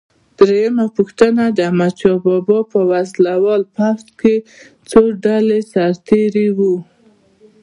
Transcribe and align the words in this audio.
درېمه 0.39 0.85
پوښتنه: 0.97 1.43
د 1.49 1.59
احمدشاه 1.69 2.17
بابا 2.25 2.59
په 2.71 2.79
وسله 2.91 3.33
وال 3.43 3.63
پوځ 3.75 4.03
کې 4.19 4.35
څو 4.89 5.01
ډوله 5.23 5.57
سرتیري 5.73 6.47
وو؟ 6.57 6.73